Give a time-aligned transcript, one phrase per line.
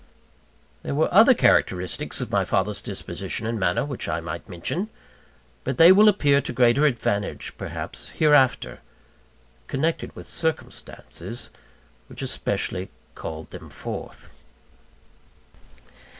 [0.81, 4.89] There were other characteristics of my father's disposition and manner, which I might mention;
[5.63, 8.79] but they will appear to greater advantage, perhaps, hereafter,
[9.67, 11.51] connected with circumstances
[12.07, 14.31] which especially called them forth.